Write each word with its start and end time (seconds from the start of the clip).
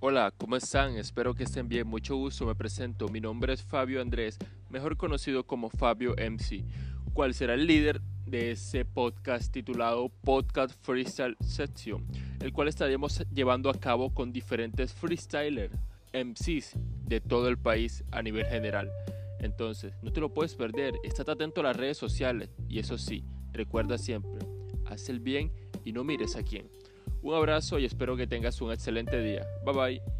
Hola, 0.00 0.32
¿cómo 0.38 0.54
están? 0.54 0.96
Espero 0.96 1.34
que 1.34 1.42
estén 1.42 1.68
bien. 1.68 1.88
Mucho 1.88 2.14
gusto, 2.14 2.46
me 2.46 2.54
presento. 2.54 3.08
Mi 3.08 3.20
nombre 3.20 3.52
es 3.52 3.64
Fabio 3.64 4.00
Andrés, 4.00 4.38
mejor 4.70 4.96
conocido 4.96 5.44
como 5.44 5.70
Fabio 5.70 6.14
MC, 6.14 6.62
cual 7.14 7.34
será 7.34 7.54
el 7.54 7.66
líder 7.66 8.00
de 8.24 8.52
ese 8.52 8.84
podcast 8.84 9.52
titulado 9.52 10.08
Podcast 10.22 10.72
Freestyle 10.82 11.36
Section, 11.40 12.06
el 12.38 12.52
cual 12.52 12.68
estaremos 12.68 13.24
llevando 13.34 13.70
a 13.70 13.74
cabo 13.74 14.14
con 14.14 14.32
diferentes 14.32 14.94
freestylers, 14.94 15.74
MCs 16.12 16.74
de 17.04 17.20
todo 17.20 17.48
el 17.48 17.58
país 17.58 18.04
a 18.12 18.22
nivel 18.22 18.46
general. 18.46 18.92
Entonces, 19.40 19.94
no 20.04 20.12
te 20.12 20.20
lo 20.20 20.32
puedes 20.32 20.54
perder, 20.54 20.94
estate 21.02 21.32
atento 21.32 21.60
a 21.60 21.64
las 21.64 21.76
redes 21.76 21.98
sociales 21.98 22.50
y 22.68 22.78
eso 22.78 22.98
sí, 22.98 23.24
recuerda 23.50 23.98
siempre, 23.98 24.46
haz 24.86 25.08
el 25.08 25.18
bien 25.18 25.50
y 25.84 25.90
no 25.90 26.04
mires 26.04 26.36
a 26.36 26.44
quién. 26.44 26.68
Un 27.22 27.34
abrazo 27.34 27.78
y 27.78 27.84
espero 27.84 28.16
que 28.16 28.26
tengas 28.26 28.60
un 28.60 28.72
excelente 28.72 29.20
día. 29.20 29.46
Bye 29.64 29.74
bye. 29.74 30.17